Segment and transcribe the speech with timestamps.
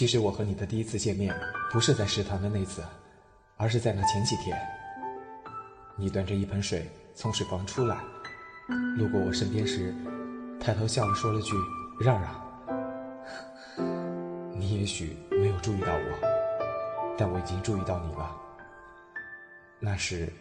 [0.00, 1.38] 其实我和你的第一次见面
[1.70, 2.82] 不是在食堂的那次，
[3.58, 4.58] 而是在那前几天。
[5.94, 8.00] 你端着一盆水从水房出来，
[8.96, 9.94] 路过我身边时，
[10.58, 11.54] 抬头笑着，说了句
[12.00, 12.32] “让让”。
[14.56, 18.34] 你也许没有注意到我，但我已经注意到你了。
[19.80, 20.32] 那时，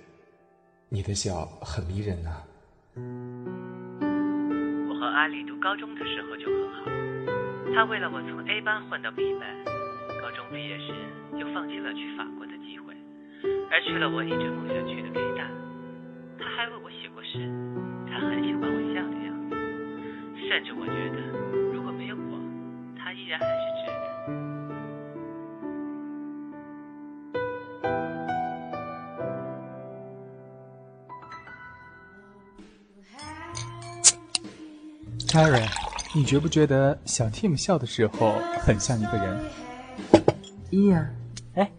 [0.88, 2.42] 你的笑很迷人呐。
[4.88, 6.86] 我和阿丽读高中的时候就很好，
[7.74, 9.48] 他为了我从 A 班混到 B 班，
[10.22, 10.94] 高中毕业时
[11.40, 12.94] 就放弃了去法国的机会，
[13.72, 15.48] 而去了我一直梦想去的 K 大。
[16.40, 17.48] 他还为我写过诗，
[18.10, 19.56] 他很喜欢我笑的样子，
[20.48, 21.22] 甚至我觉得
[21.74, 22.38] 如果没有我，
[22.98, 24.00] 他依然还是直的。
[35.32, 35.64] Harry，
[36.16, 39.40] 你觉不觉得小 Tim 笑的时候很像一个人？
[40.72, 41.08] 伊呀，
[41.54, 41.70] 哎，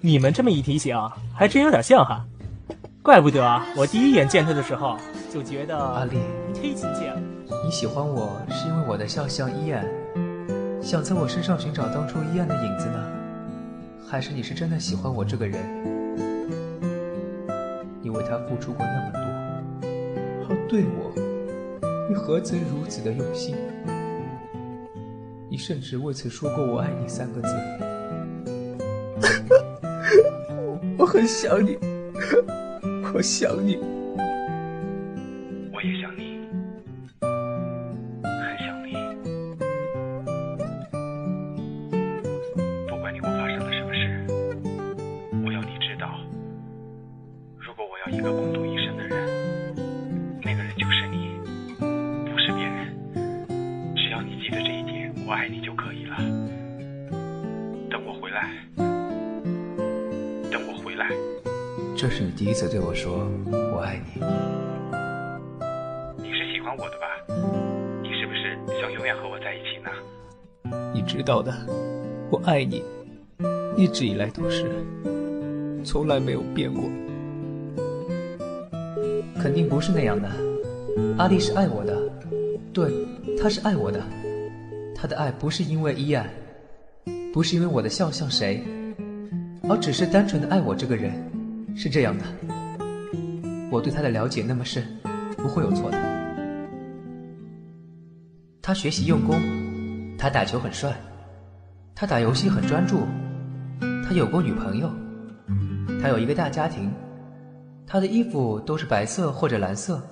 [0.00, 0.96] 你们这么一提醒，
[1.34, 2.24] 还真有点像哈。
[3.02, 4.96] 怪不得我第一眼见他的时候
[5.32, 6.18] 就觉得阿丽
[6.54, 7.20] 忒亲切了。
[7.64, 9.84] 你喜欢我是因为我的笑像伊安，
[10.80, 13.04] 想在我身上寻找当初伊安的影子呢？
[14.08, 15.58] 还是你是真的喜欢我这个人？
[18.00, 21.12] 你为他付出过那么多，他对我，
[22.10, 23.54] 你何曾如此的用心？
[25.48, 27.48] 你甚至未曾说过“我爱你”三个字。
[30.98, 31.78] 我很想你。
[33.14, 33.76] 我想你，
[35.72, 36.40] 我也想你，
[37.20, 38.92] 很想你。
[42.88, 44.26] 不管你我发生了什么事，
[45.46, 46.18] 我要你知道，
[47.56, 48.32] 如果我要一个
[61.00, 61.10] 来。
[61.96, 63.26] 这是你第一次对我说
[63.74, 64.20] “我爱你”。
[66.22, 67.06] 你是喜欢我的吧？
[68.02, 69.90] 你是不是想永远和我在一起呢？
[70.94, 71.52] 你知道的，
[72.30, 72.84] 我爱你，
[73.76, 74.70] 一直以来都是，
[75.82, 76.84] 从来没有变过。
[79.42, 80.28] 肯定不是那样的。
[81.16, 81.98] 阿丽是爱我的，
[82.74, 82.92] 对，
[83.40, 84.04] 她是爱我的。
[84.94, 86.28] 她的爱不是因为依爱，
[87.32, 88.62] 不是因为我的笑像谁，
[89.70, 91.12] 而只是单纯的爱我这个人。
[91.76, 92.24] 是这样的，
[93.70, 94.84] 我对他的了解那么深，
[95.36, 95.96] 不会有错的。
[98.60, 99.36] 他学习用功，
[100.18, 100.92] 他打球很帅，
[101.94, 103.02] 他打游戏很专注，
[104.04, 104.90] 他有过女朋友，
[106.02, 106.90] 他有一个大家庭，
[107.86, 110.02] 他的衣服都是白色或者蓝色，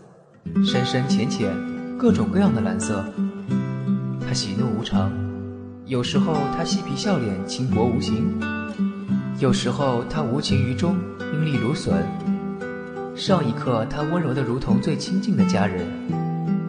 [0.65, 1.53] 深深浅浅，
[1.99, 3.05] 各种各样的蓝色。
[4.21, 5.11] 他喜怒无常，
[5.87, 8.15] 有时候他嬉皮笑脸，轻薄无情；
[9.39, 10.97] 有时候他无情于衷。
[11.33, 12.05] 阴利如笋。
[13.15, 15.87] 上一刻，他温柔的如同最亲近的家人；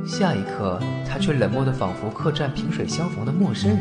[0.06, 3.80] 下一刻，他却冷漠的仿佛客栈萍水相逢的陌生人。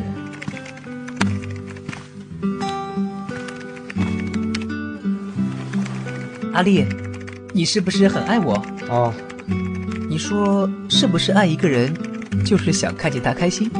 [6.54, 6.86] 阿丽，
[7.52, 8.54] 你是不是很爱我？
[8.88, 9.12] 哦。
[10.08, 11.92] 你说是不是爱一个人，
[12.44, 13.70] 就是想看见他开心？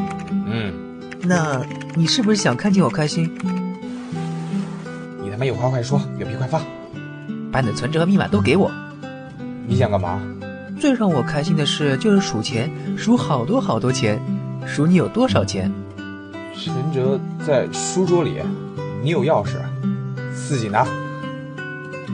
[0.47, 0.73] 嗯。
[1.23, 1.65] 那
[1.95, 3.31] 你是不是想看见我开心？
[5.38, 6.60] 你他妈有话快说，有屁快放。
[7.53, 8.72] 把你的存折和密码都给我。
[9.69, 10.21] 你想干嘛？
[10.81, 14.21] 最让我开心的事就是数钱，数好多好多钱，
[14.66, 15.72] 数你有多少钱。
[16.56, 18.43] 存折在书桌里，
[19.00, 19.59] 你有钥匙，
[20.34, 20.84] 自己拿。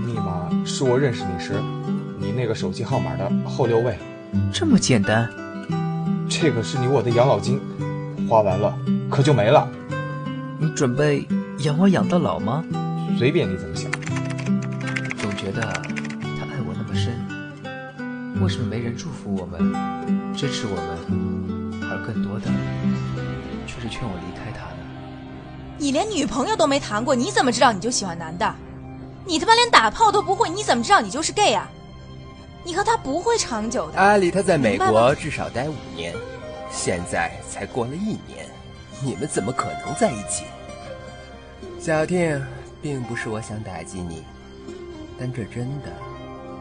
[0.07, 1.55] 密码是我认识你时，
[2.19, 3.97] 你那个手机号码的后六位。
[4.53, 5.27] 这么简单？
[6.29, 7.59] 这个是你我的养老金，
[8.29, 8.77] 花完了
[9.09, 9.67] 可就没了。
[10.59, 11.27] 你准备
[11.61, 12.63] 养我养到老吗？
[13.19, 13.91] 随便你怎么想。
[15.19, 17.15] 总觉得他爱我那么深，
[18.43, 19.61] 为什么没人祝福我们、
[20.35, 22.47] 支持我们，而更多的
[23.67, 24.77] 却是劝我离开他呢？
[25.79, 28.55] 你连女朋友都没谈过，你怎么知道你就喜欢男的？
[29.27, 31.71] 你他妈连打炮都不会，你怎么知道你就是 gay 啊？
[32.63, 33.99] 你和他不会长久的。
[33.99, 36.15] 阿里他在美国至少待五年，
[36.71, 38.47] 现在才过了一年，
[39.03, 40.45] 你们怎么可能在一起？
[41.81, 42.41] 小婷，
[42.85, 44.23] 并不是我想打击你。
[45.19, 45.91] 但这真的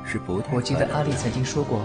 [0.06, 0.56] 是不太……
[0.56, 1.82] 我记得阿丽曾经说过，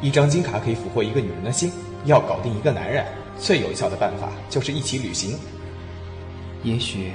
[0.00, 1.70] 一张金卡可以俘获一个女人的心。
[2.06, 3.06] 要搞定一个男人，
[3.38, 5.38] 最有效的办法就是一起旅行。
[6.64, 7.12] 也许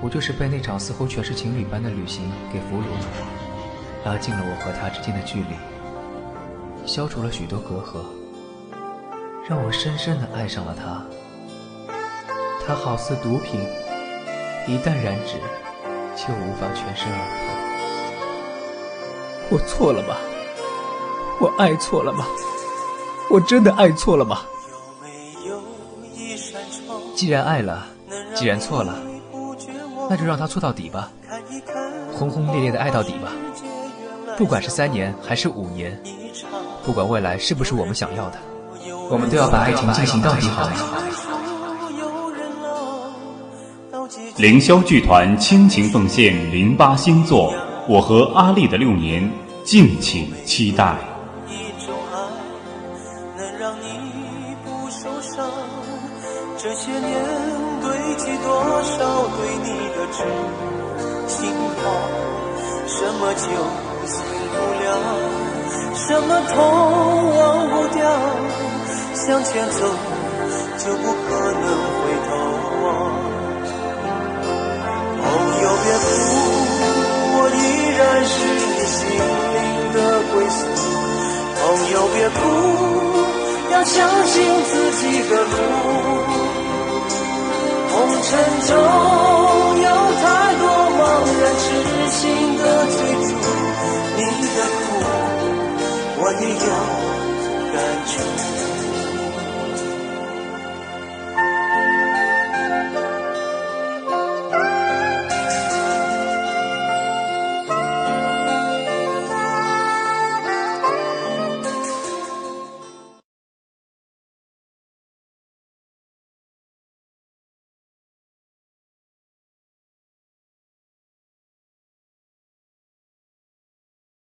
[0.00, 8.04] 我就是被那场似乎全是情侣般的旅行给俘虏了，拉近了我和他之间的距离，消除了许多隔阂，
[9.48, 11.04] 让我深深的爱上了他。
[12.64, 13.60] 他好似毒品，
[14.66, 15.34] 一旦染指，
[16.16, 17.18] 就无法全身而
[19.48, 19.56] 退。
[19.56, 20.16] 我错了吗？
[21.40, 22.24] 我爱错了吗？
[23.30, 24.42] 我真的爱错了吗？
[27.16, 27.86] 既然爱了，
[28.34, 28.98] 既然错了，
[30.08, 31.10] 那就让他错到底吧，
[32.12, 33.32] 轰轰烈烈的爱到底吧。
[34.36, 36.00] 不管是三年还是五年，
[36.84, 38.38] 不管未来是不是我们想要的，
[39.10, 40.72] 我们都要把爱情进行到底，好吗？
[44.40, 47.52] 凌霄剧团倾情奉献零八星座
[47.86, 49.22] 《我和阿丽的六年》，
[49.64, 50.96] 敬请期待。
[51.46, 52.16] 一种爱
[53.36, 53.84] 能让你
[54.64, 55.46] 不受伤
[56.56, 57.22] 这些年
[57.82, 60.24] 堆积多少对你的知
[61.28, 61.84] 心话？
[62.86, 63.44] 什么酒
[64.06, 64.88] 醒不了？
[65.94, 66.56] 什么痛
[67.36, 68.00] 忘不掉？
[69.12, 69.84] 向前走
[70.78, 71.28] 就不可
[96.66, 96.89] go.